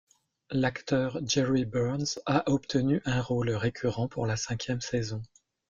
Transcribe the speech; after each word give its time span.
L'acteur 0.49 1.19
Jere 1.27 1.63
Burns 1.63 2.17
a 2.25 2.49
obtenu 2.49 3.01
un 3.05 3.21
rôle 3.21 3.51
récurrent 3.51 4.07
pour 4.07 4.25
la 4.25 4.35
cinquième 4.35 4.81
saison. 4.81 5.21